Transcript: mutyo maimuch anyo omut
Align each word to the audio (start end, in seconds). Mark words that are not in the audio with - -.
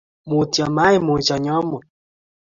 mutyo 0.27 0.63
maimuch 0.75 1.29
anyo 1.35 1.53
omut 1.59 1.85